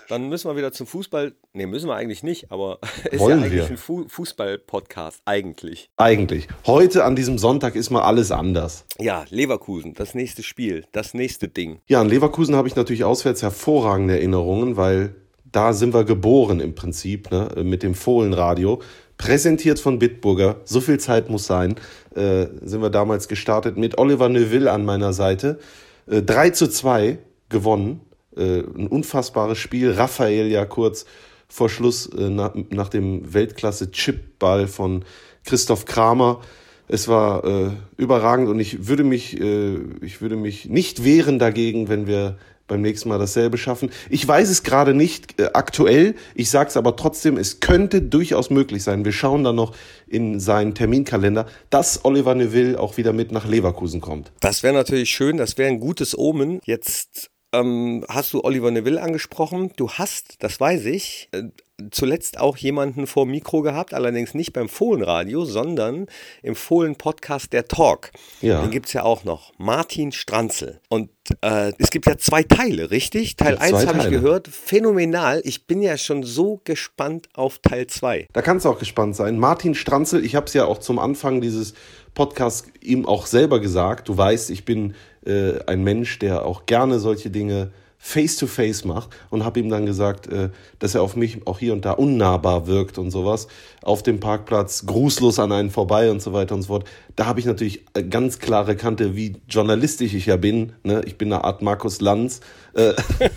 [0.10, 1.34] dann müssen wir wieder zum Fußball.
[1.54, 2.80] Ne, müssen wir eigentlich nicht, aber
[3.12, 3.70] ist Wollen ja eigentlich wir?
[3.70, 5.90] ein Fu Fußball-Podcast, eigentlich.
[5.98, 6.48] Eigentlich.
[6.66, 8.86] Heute an diesem Sonntag ist mal alles anders.
[9.00, 11.80] Ja, Leverkusen, das nächste Spiel, das nächste Ding.
[11.88, 15.16] Ja, an Leverkusen habe ich natürlich auswärts hervorragende Erinnerungen, weil
[15.52, 18.82] da sind wir geboren im Prinzip, ne, mit dem Fohlenradio.
[19.18, 21.76] Präsentiert von Bitburger, so viel Zeit muss sein,
[22.16, 25.60] äh, sind wir damals gestartet mit Oliver Neuville an meiner Seite.
[26.08, 28.02] Äh, 3 zu 2 gewonnen,
[28.38, 29.92] äh, ein unfassbares Spiel.
[29.92, 31.06] Raphael ja kurz
[31.48, 35.06] vor Schluss äh, nach, nach dem Weltklasse-Chipball von
[35.46, 36.42] Christoph Kramer.
[36.88, 41.90] Es war äh, überragend und ich würde mich, äh, ich würde mich nicht wehren dagegen,
[41.90, 43.92] wenn wir beim nächsten Mal dasselbe schaffen.
[44.10, 48.50] Ich weiß es gerade nicht äh, aktuell, ich sage es aber trotzdem, es könnte durchaus
[48.50, 49.06] möglich sein.
[49.06, 49.76] Wir schauen dann noch
[50.08, 54.32] in seinen Terminkalender, dass Oliver Neville auch wieder mit nach Leverkusen kommt.
[54.40, 56.60] Das wäre natürlich schön, das wäre ein gutes Omen.
[56.66, 59.72] Jetzt ähm, hast du Oliver Neville angesprochen.
[59.76, 61.44] Du hast, das weiß ich, äh,
[61.92, 66.08] zuletzt auch jemanden vor Mikro gehabt, allerdings nicht beim Fohlenradio, sondern
[66.42, 68.12] im Fohlen-Podcast Der Talk.
[68.42, 68.62] Ja.
[68.62, 69.52] Den gibt es ja auch noch.
[69.58, 70.80] Martin Stranzel.
[70.90, 71.10] Und
[71.42, 73.36] äh, es gibt ja zwei Teile, richtig?
[73.36, 74.48] Teil Ja, zwei 1 habe ich gehört.
[74.48, 75.42] Phänomenal.
[75.46, 78.28] Ich bin ja schon so gespannt auf Teil 2.
[78.34, 79.40] Da kannst du auch gespannt sein.
[79.40, 81.74] Martin Stranzel, ich habe es ja auch zum Anfang dieses
[82.14, 84.10] Podcasts ihm auch selber gesagt.
[84.10, 84.94] Du weißt, ich bin
[85.26, 87.72] äh, ein Mensch, der auch gerne solche Dinge
[88.06, 91.86] face-to-face macht und habe ihm dann gesagt, äh, dass er auf mich auch hier und
[91.86, 93.48] da unnahbar wirkt und sowas.
[93.82, 96.86] Auf dem Parkplatz, grußlos an einen vorbei und so weiter und so fort.
[97.16, 100.74] Da habe ich natürlich äh, ganz klare Kante, wie journalistisch ich ja bin.
[100.84, 101.02] Ne?
[101.06, 102.42] Ich bin eine Art Markus Lanz.
[102.74, 102.92] Äh,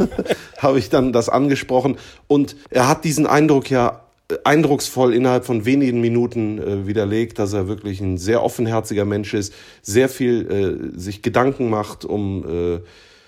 [0.58, 1.96] habe ich dann das angesprochen.
[2.26, 4.05] Und er hat diesen Eindruck ja
[4.44, 9.54] eindrucksvoll innerhalb von wenigen Minuten äh, widerlegt, dass er wirklich ein sehr offenherziger Mensch ist,
[9.82, 12.80] sehr viel äh, sich Gedanken macht um äh,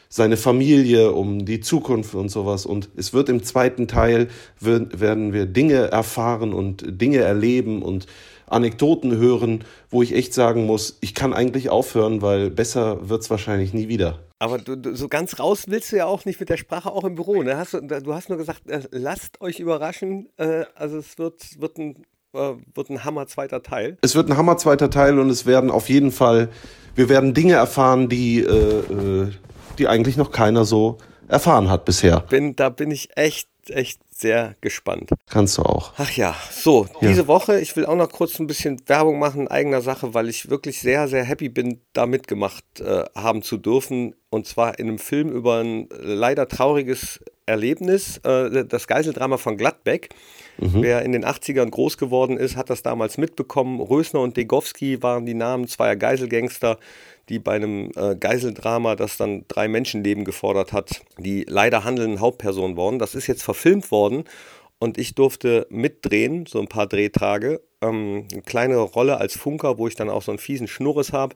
[0.08, 2.66] seine Familie, um die Zukunft und sowas.
[2.66, 8.06] Und es wird im zweiten Teil wird, werden wir Dinge erfahren und Dinge erleben und
[8.46, 13.74] Anekdoten hören, wo ich echt sagen muss, ich kann eigentlich aufhören, weil besser wird's wahrscheinlich
[13.74, 14.18] nie wieder.
[14.38, 17.04] Aber du, du, so ganz raus willst du ja auch nicht mit der Sprache, auch
[17.04, 17.42] im Büro.
[17.42, 17.56] Ne?
[17.56, 20.28] Hast du, du hast nur gesagt, äh, lasst euch überraschen.
[20.36, 23.98] Äh, also es wird, wird, ein, äh, wird ein Hammer zweiter Teil.
[24.02, 26.50] Es wird ein Hammer zweiter Teil und es werden auf jeden Fall,
[26.94, 29.32] wir werden Dinge erfahren, die, äh, äh,
[29.78, 32.20] die eigentlich noch keiner so erfahren hat bisher.
[32.20, 35.10] Bin, da bin ich echt, echt sehr gespannt.
[35.28, 35.92] Kannst du auch.
[35.96, 39.80] Ach ja, so, diese Woche, ich will auch noch kurz ein bisschen Werbung machen eigener
[39.80, 44.14] Sache, weil ich wirklich sehr, sehr happy bin, da mitgemacht äh, haben zu dürfen.
[44.30, 49.56] Und zwar in einem Film über ein äh, leider trauriges Erlebnis, äh, das Geiseldrama von
[49.56, 50.10] Gladbeck.
[50.58, 50.82] Mhm.
[50.82, 53.80] Wer in den 80ern groß geworden ist, hat das damals mitbekommen.
[53.80, 56.78] Rösner und Degowski waren die Namen zweier Geiselgangster,
[57.28, 62.76] die bei einem äh, Geiseldrama, das dann drei Menschenleben gefordert hat, die leider handelnden Hauptpersonen
[62.76, 62.98] worden.
[62.98, 64.24] Das ist jetzt verfilmt worden
[64.78, 67.60] und ich durfte mitdrehen, so ein paar Drehtage.
[67.80, 71.34] Ähm, eine kleine Rolle als Funker, wo ich dann auch so einen fiesen Schnurres habe.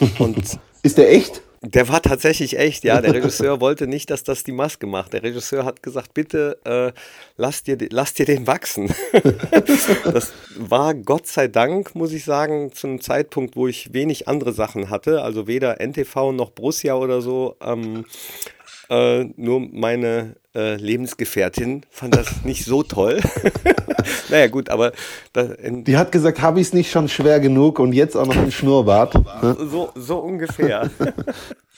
[0.82, 1.42] ist der echt?
[1.66, 3.00] Der war tatsächlich echt, ja.
[3.00, 5.12] Der Regisseur wollte nicht, dass das die Maske macht.
[5.12, 6.92] Der Regisseur hat gesagt, bitte äh,
[7.36, 8.94] lass, dir, lass dir den wachsen.
[10.04, 14.52] das war Gott sei Dank, muss ich sagen, zu einem Zeitpunkt, wo ich wenig andere
[14.52, 15.22] Sachen hatte.
[15.22, 17.56] Also weder NTV noch Borussia oder so.
[17.62, 18.04] Ähm,
[18.88, 23.20] äh, nur meine äh, Lebensgefährtin fand das nicht so toll.
[24.28, 24.92] naja, gut, aber.
[25.34, 28.52] Die hat gesagt, habe ich es nicht schon schwer genug und jetzt auch noch ein
[28.52, 29.14] Schnurrbart.
[29.58, 30.90] so, so ungefähr.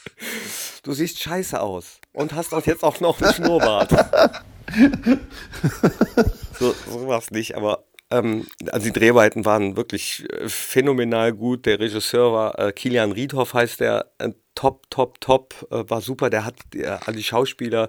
[0.83, 3.91] du siehst scheiße aus und hast auch jetzt auch noch ein Schnurrbart.
[6.59, 11.67] so, so war es nicht, aber ähm, also die Dreharbeiten waren wirklich äh, phänomenal gut.
[11.67, 16.31] Der Regisseur war äh, Kilian Riedhoff, heißt der, äh, top, top, top, äh, war super.
[16.31, 17.89] Der hat der, die Schauspieler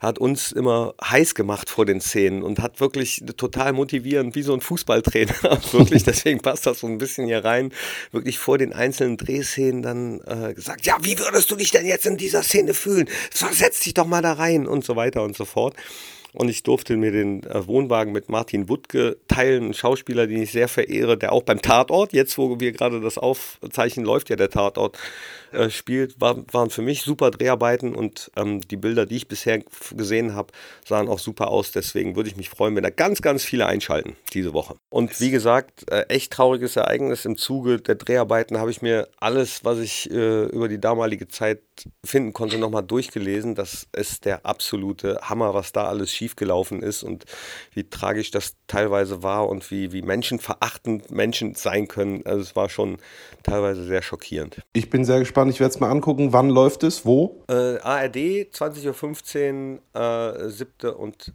[0.00, 4.52] hat uns immer heiß gemacht vor den Szenen und hat wirklich total motivierend, wie so
[4.52, 5.34] ein Fußballtrainer.
[5.72, 7.72] wirklich, deswegen passt das so ein bisschen hier rein.
[8.10, 12.06] Wirklich vor den einzelnen Drehszenen dann äh, gesagt, ja, wie würdest du dich denn jetzt
[12.06, 13.08] in dieser Szene fühlen?
[13.30, 15.76] Versetz dich doch mal da rein und so weiter und so fort
[16.36, 20.52] und ich durfte mir den äh, Wohnwagen mit Martin Wuttke teilen, ein Schauspieler, den ich
[20.52, 24.50] sehr verehre, der auch beim Tatort, jetzt wo wir gerade das Aufzeichen läuft, ja der
[24.50, 24.98] Tatort
[25.52, 29.62] äh, spielt, war, waren für mich super Dreharbeiten und ähm, die Bilder, die ich bisher
[29.96, 30.52] gesehen habe,
[30.84, 31.72] sahen auch super aus.
[31.72, 34.76] Deswegen würde ich mich freuen, wenn da ganz, ganz viele einschalten diese Woche.
[34.90, 37.24] Und wie gesagt, äh, echt trauriges Ereignis.
[37.24, 41.60] Im Zuge der Dreharbeiten habe ich mir alles, was ich äh, über die damalige Zeit
[42.04, 43.54] finden konnte, nochmal durchgelesen.
[43.54, 47.24] Das ist der absolute Hammer, was da alles schiefgelaufen ist und
[47.72, 52.22] wie tragisch das teilweise war und wie, wie menschenverachtend Menschen sein können.
[52.26, 52.98] Also es war schon
[53.44, 54.60] teilweise sehr schockierend.
[54.72, 55.52] Ich bin sehr gespannt.
[55.52, 56.32] Ich werde es mal angucken.
[56.32, 57.06] Wann läuft es?
[57.06, 57.44] Wo?
[57.48, 58.16] Äh, ARD,
[58.52, 61.32] 20.15 Uhr, äh, siebte und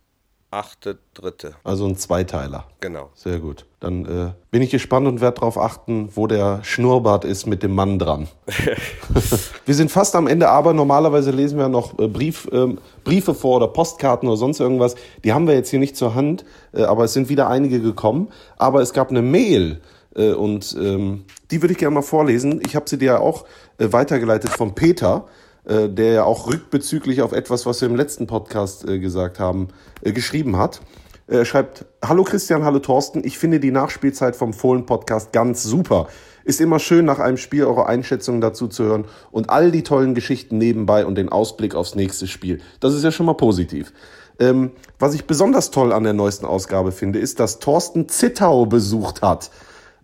[0.51, 1.53] achte, dritte.
[1.63, 2.65] Also ein Zweiteiler.
[2.81, 3.09] Genau.
[3.15, 3.65] Sehr gut.
[3.79, 7.73] Dann äh, bin ich gespannt und werde darauf achten, wo der Schnurrbart ist mit dem
[7.73, 8.27] Mann dran.
[9.65, 13.57] wir sind fast am Ende, aber normalerweise lesen wir noch äh, Brief, äh, Briefe vor
[13.57, 14.95] oder Postkarten oder sonst irgendwas.
[15.23, 18.27] Die haben wir jetzt hier nicht zur Hand, äh, aber es sind wieder einige gekommen.
[18.57, 19.79] Aber es gab eine Mail
[20.15, 22.61] äh, und ähm, die würde ich gerne mal vorlesen.
[22.65, 23.45] Ich habe sie dir ja auch
[23.77, 25.25] äh, weitergeleitet von Peter,
[25.65, 29.67] äh, der ja auch rückbezüglich auf etwas, was wir im letzten Podcast äh, gesagt haben,
[30.02, 30.82] äh, geschrieben hat.
[31.28, 36.08] Er schreibt, Hallo Christian, hallo Thorsten, ich finde die Nachspielzeit vom Fohlen-Podcast ganz super.
[36.43, 40.15] Ist immer schön, nach einem Spiel eure Einschätzungen dazu zu hören und all die tollen
[40.15, 42.60] Geschichten nebenbei und den Ausblick aufs nächste Spiel.
[42.80, 43.93] Das ist ja schon mal positiv.
[44.39, 49.21] Ähm, was ich besonders toll an der neuesten Ausgabe finde, ist, dass Thorsten Zittau besucht
[49.21, 49.52] hat.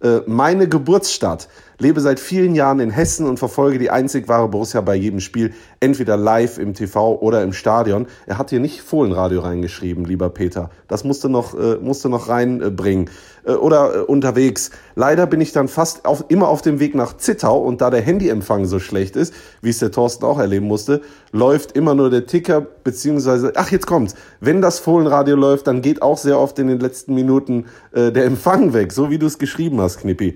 [0.01, 1.47] Äh, meine Geburtsstadt.
[1.79, 5.53] Lebe seit vielen Jahren in Hessen und verfolge die einzig wahre Borussia bei jedem Spiel,
[5.79, 8.07] entweder live im TV oder im Stadion.
[8.25, 10.71] Er hat hier nicht Fohlenradio reingeschrieben, lieber Peter.
[10.87, 13.09] Das musste noch, äh, musste noch reinbringen.
[13.47, 14.71] Äh, oder äh, unterwegs.
[14.95, 18.01] Leider bin ich dann fast auf, immer auf dem Weg nach Zittau und da der
[18.01, 22.25] Handyempfang so schlecht ist, wie es der Thorsten auch erleben musste, läuft immer nur der
[22.25, 24.15] Ticker, beziehungsweise, ach, jetzt kommt's.
[24.39, 28.25] Wenn das Fohlenradio läuft, dann geht auch sehr oft in den letzten Minuten äh, der
[28.25, 30.35] Empfang weg, so wie du es geschrieben hast, Knippi.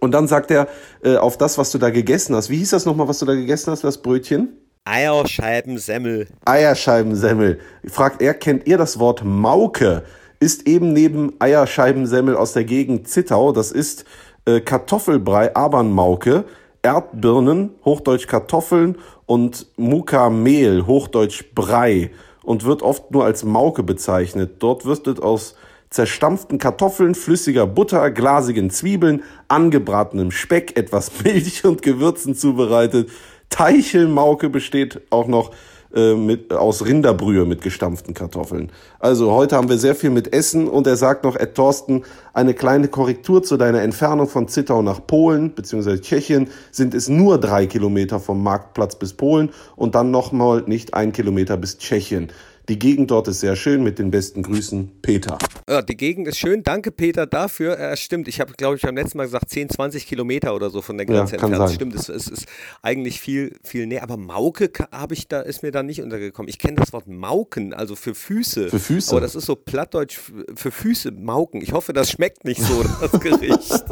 [0.00, 0.68] Und dann sagt er
[1.04, 2.50] äh, auf das, was du da gegessen hast.
[2.50, 4.48] Wie hieß das nochmal, was du da gegessen hast, das Brötchen?
[4.84, 6.28] Eierscheibensemmel.
[6.44, 7.58] Eierscheibensemmel.
[7.88, 10.02] Fragt er, kennt ihr das Wort Mauke?
[10.38, 13.52] Ist eben neben Eierscheibensemmel aus der Gegend Zittau.
[13.52, 14.04] Das ist
[14.44, 16.44] äh, Kartoffelbrei, Abernmauke,
[16.82, 18.96] Erdbirnen, Hochdeutsch Kartoffeln
[19.26, 22.10] und Muka-Mehl, Hochdeutsch Brei
[22.44, 24.56] und wird oft nur als Mauke bezeichnet.
[24.60, 25.56] Dort wird aus
[25.90, 33.10] zerstampften Kartoffeln, flüssiger Butter, glasigen Zwiebeln, angebratenem Speck, etwas Milch und Gewürzen zubereitet.
[33.50, 35.50] Teichelmauke besteht auch noch
[35.96, 38.70] äh, mit, aus Rinderbrühe mit gestampften Kartoffeln.
[38.98, 42.04] Also heute haben wir sehr viel mit Essen und er sagt noch, Ed Thorsten,
[42.34, 45.98] eine kleine Korrektur zu deiner Entfernung von Zittau nach Polen bzw.
[45.98, 51.12] Tschechien sind es nur drei Kilometer vom Marktplatz bis Polen und dann nochmal nicht ein
[51.12, 52.28] Kilometer bis Tschechien.
[52.68, 53.84] Die Gegend dort ist sehr schön.
[53.84, 55.38] Mit den besten Grüßen, Peter.
[55.68, 56.64] Ja, die Gegend ist schön.
[56.64, 57.78] Danke, Peter, dafür.
[57.78, 58.26] Äh, stimmt.
[58.26, 61.06] Ich habe, glaube ich, beim letzten Mal gesagt, 10, 20 Kilometer oder so von der
[61.06, 61.70] Grenze ja, entfernt.
[61.70, 62.46] Stimmt, es, es, ist
[62.82, 64.02] eigentlich viel, viel näher.
[64.02, 66.48] Aber Mauke habe ich da, ist mir da nicht untergekommen.
[66.48, 68.68] Ich kenne das Wort Mauken, also für Füße.
[68.68, 69.12] Für Füße.
[69.12, 70.18] Aber das ist so plattdeutsch
[70.54, 71.62] für Füße, Mauken.
[71.62, 73.84] Ich hoffe, das schmeckt nicht so, das Gericht.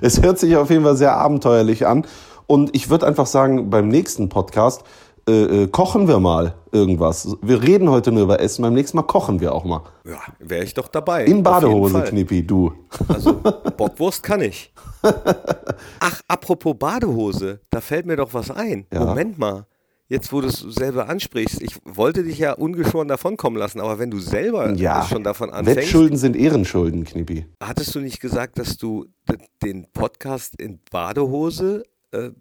[0.00, 2.04] es hört sich auf jeden Fall sehr abenteuerlich an.
[2.48, 4.82] Und ich würde einfach sagen, beim nächsten Podcast
[5.28, 6.54] äh, äh, kochen wir mal.
[6.72, 7.28] irgendwas.
[7.42, 9.82] Wir reden heute nur über Essen, beim nächsten Mal kochen wir auch mal.
[10.04, 11.24] Ja, wäre ich doch dabei.
[11.24, 12.02] In Badehose.
[12.02, 12.72] Knippi, du.
[13.08, 13.34] Also
[13.76, 14.72] Bockwurst kann ich.
[16.00, 18.86] Ach, apropos Badehose, da fällt mir doch was ein.
[18.92, 19.04] Ja.
[19.04, 19.66] Moment mal.
[20.10, 24.10] Jetzt, wo du es selber ansprichst, ich wollte dich ja ungeschoren davonkommen lassen, aber wenn
[24.10, 27.44] du selber Ja, schon davon anfängst, Wettschulden sind Ehrenschulden, Knippi.
[27.62, 29.04] hattest du nicht gesagt, dass du
[29.62, 31.82] den Podcast in Badehose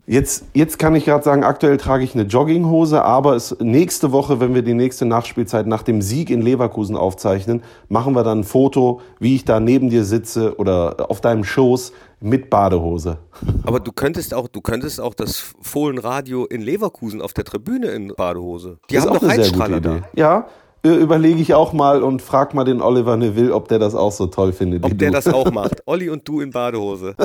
[0.06, 4.40] Jetzt, jetzt kann ich gerade sagen, aktuell trage ich eine Jogginghose, aber es, nächste Woche,
[4.40, 8.44] wenn wir die nächste Nachspielzeit nach dem Sieg in Leverkusen aufzeichnen, machen wir dann ein
[8.46, 13.18] Foto, wie ich da neben dir sitze oder auf deinem Schoß mit Badehose.
[13.64, 18.14] Aber du könntest auch, du könntest auch das Fohlenradio in Leverkusen auf der Tribüne in
[18.16, 18.78] Badehose.
[18.90, 20.02] Die Ist haben auch doch eine sehr gute Heizstrahler Idee.
[20.16, 20.20] da.
[20.22, 20.48] Ja,
[20.86, 24.14] äh, überlege ich auch mal und frag mal den Oliver Neville, ob der das auch
[24.14, 25.14] so toll findet Ob der du.
[25.16, 25.82] das auch macht.
[25.86, 27.16] Olli und du in Badehose.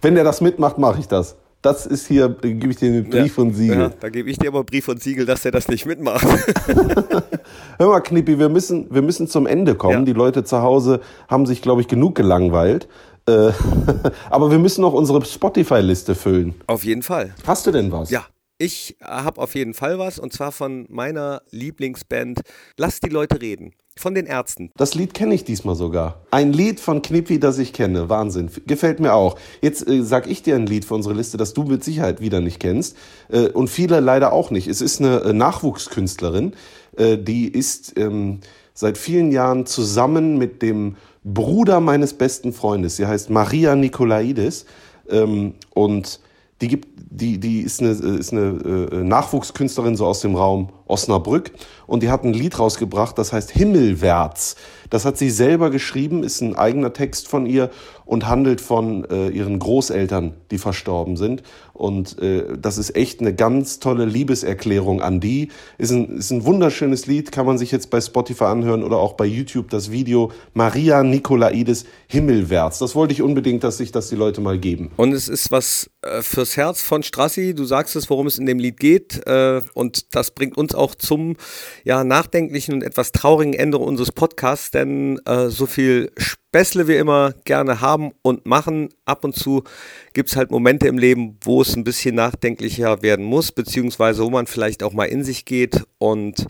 [0.00, 1.36] Wenn der das mitmacht, mache ich das.
[1.62, 3.78] Das ist hier, gebe ich dir einen Brief und Siegel.
[3.78, 6.26] Ja, da gebe ich dir aber Brief und Siegel, dass der das nicht mitmacht.
[7.78, 10.00] Hör mal, Knippi, wir müssen, wir müssen zum Ende kommen.
[10.00, 10.04] Ja.
[10.04, 12.88] Die Leute zu Hause haben sich, glaube ich, genug gelangweilt.
[13.26, 13.52] Äh,
[14.30, 16.54] aber wir müssen noch unsere Spotify-Liste füllen.
[16.66, 17.32] Auf jeden Fall.
[17.46, 18.10] Hast du denn was?
[18.10, 18.26] Ja,
[18.58, 22.40] ich habe auf jeden Fall was und zwar von meiner Lieblingsband
[22.76, 23.72] Lass die Leute reden.
[23.96, 24.70] Von den Ärzten.
[24.76, 26.22] Das Lied kenne ich diesmal sogar.
[26.30, 28.08] Ein Lied von Knippi, das ich kenne.
[28.08, 28.50] Wahnsinn.
[28.66, 29.36] Gefällt mir auch.
[29.60, 32.40] Jetzt äh, sag ich dir ein Lied für unsere Liste, das du mit Sicherheit wieder
[32.40, 32.96] nicht kennst.
[33.28, 34.66] Äh, und viele leider auch nicht.
[34.66, 36.54] Es ist eine äh, Nachwuchskünstlerin.
[36.96, 38.40] Äh, die ist ähm,
[38.72, 42.96] seit vielen Jahren zusammen mit dem Bruder meines besten Freundes.
[42.96, 44.64] Sie heißt Maria Nikolaidis.
[45.10, 46.18] Ähm, und
[46.62, 51.52] die gibt, die, die ist eine, ist eine äh, Nachwuchskünstlerin so aus dem Raum Osnabrück
[51.86, 54.56] und die hat ein Lied rausgebracht, das heißt Himmelwärts.
[54.90, 57.70] Das hat sie selber geschrieben, ist ein eigener Text von ihr
[58.04, 61.42] und handelt von äh, ihren Großeltern, die verstorben sind.
[61.72, 65.48] Und äh, das ist echt eine ganz tolle Liebeserklärung an die.
[65.78, 69.14] Ist ein, ist ein wunderschönes Lied, kann man sich jetzt bei Spotify anhören oder auch
[69.14, 72.78] bei YouTube das Video Maria Nikolaidis Himmelwärts.
[72.78, 74.90] Das wollte ich unbedingt, dass sich das die Leute mal geben.
[74.96, 77.54] Und es ist was äh, fürs Herz von Strassi.
[77.54, 79.26] Du sagst es, worum es in dem Lied geht.
[79.26, 81.36] Äh, und das bringt uns auch zum
[81.84, 84.70] ja, nachdenklichen und etwas traurigen Ende unseres Podcasts.
[84.70, 89.64] Denn äh, so viel Späßle wir immer gerne haben und machen, ab und zu
[90.12, 94.30] gibt es halt Momente im Leben, wo es ein bisschen nachdenklicher werden muss, beziehungsweise wo
[94.30, 95.84] man vielleicht auch mal in sich geht.
[95.98, 96.46] Und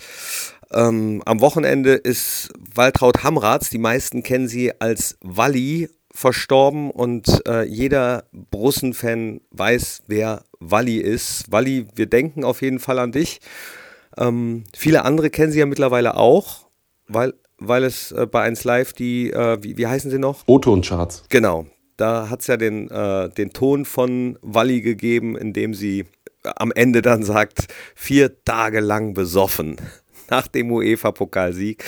[0.73, 7.64] ähm, am Wochenende ist Waltraud Hamratz, die meisten kennen sie als Walli, verstorben und äh,
[7.64, 11.51] jeder Brussen-Fan weiß, wer Walli ist.
[11.51, 13.40] Walli, wir denken auf jeden Fall an dich.
[14.16, 16.66] Ähm, viele andere kennen sie ja mittlerweile auch,
[17.09, 20.42] weil, weil es äh, bei 1 Live die, äh, wie, wie heißen sie noch?
[20.46, 21.25] O-Ton-Charts.
[21.29, 21.66] Genau.
[21.96, 26.51] Da hat es ja den, äh, den Ton von Walli gegeben, in dem sie äh,
[26.57, 29.77] am Ende dann sagt, vier Tage lang besoffen
[30.31, 31.85] nach dem UEFA-Pokalsieg.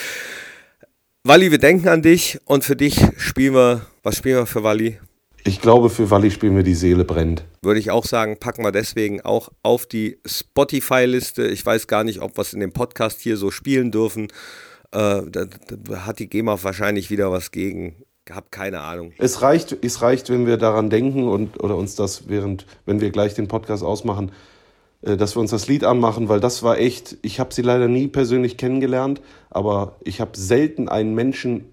[1.24, 4.98] Walli, wir denken an dich und für dich spielen wir, was spielen wir für Walli?
[5.46, 7.44] Ich glaube, für Walli spielen wir die Seele brennt.
[7.61, 11.46] Würde ich auch sagen, packen wir deswegen auch auf die Spotify-Liste.
[11.48, 14.28] Ich weiß gar nicht, ob wir es in dem Podcast hier so spielen dürfen.
[14.92, 17.96] Äh, da, da hat die GEMA wahrscheinlich wieder was gegen.
[18.30, 19.12] Hab keine Ahnung.
[19.18, 23.11] Es reicht, es reicht, wenn wir daran denken und oder uns das während, wenn wir
[23.11, 24.33] gleich den Podcast ausmachen,
[25.02, 27.18] äh, dass wir uns das Lied anmachen, weil das war echt.
[27.20, 31.66] Ich habe sie leider nie persönlich kennengelernt, aber ich habe selten einen Menschen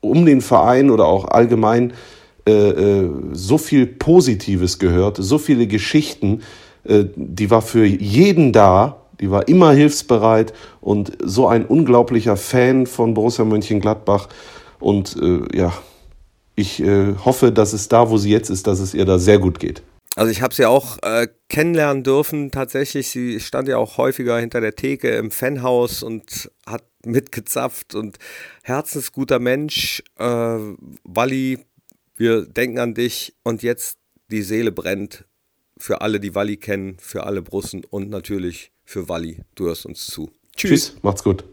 [0.00, 1.94] um den Verein oder auch allgemein
[2.46, 6.42] äh, äh, so viel Positives gehört, so viele Geschichten.
[6.84, 12.86] Äh, die war für jeden da, die war immer hilfsbereit und so ein unglaublicher Fan
[12.86, 14.28] von Borussia Mönchengladbach.
[14.78, 15.72] Und äh, ja,
[16.56, 16.82] ich
[17.24, 19.82] hoffe, dass es da, wo sie jetzt ist, dass es ihr da sehr gut geht.
[20.16, 22.50] Also ich habe sie auch äh, kennenlernen dürfen.
[22.50, 28.18] Tatsächlich, sie stand ja auch häufiger hinter der Theke im Fanhaus und hat mitgezapft und
[28.62, 30.02] herzensguter Mensch.
[30.18, 30.58] Äh,
[31.04, 31.60] Walli,
[32.20, 33.98] wir denken an dich und jetzt
[34.30, 35.24] die Seele brennt
[35.78, 39.40] für alle, die Walli kennen, für alle Brussen und natürlich für Walli.
[39.54, 40.30] Du hörst uns zu.
[40.54, 41.44] Tschüss, macht's gut.